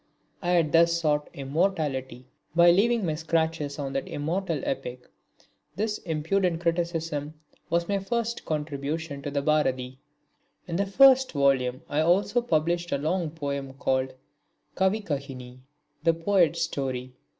I 0.41 0.49
had 0.49 0.71
thus 0.71 0.99
sought 0.99 1.29
immortality 1.31 2.25
by 2.55 2.71
leaving 2.71 3.05
my 3.05 3.13
scratches 3.13 3.77
on 3.77 3.93
that 3.93 4.07
immortal 4.07 4.59
epic. 4.63 5.07
This 5.75 5.99
impudent 5.99 6.59
criticism 6.59 7.35
was 7.69 7.87
my 7.87 7.99
first 7.99 8.43
contribution 8.43 9.21
to 9.21 9.29
the 9.29 9.43
Bharati. 9.43 9.99
In 10.67 10.77
the 10.77 10.87
first 10.87 11.33
volume 11.33 11.83
I 11.87 11.99
also 12.01 12.41
published 12.41 12.91
a 12.91 12.97
long 12.97 13.29
poem 13.29 13.73
called 13.73 14.15
Kavikahini, 14.75 15.59
The 16.01 16.15
Poet's 16.15 16.63
Story. 16.63 17.13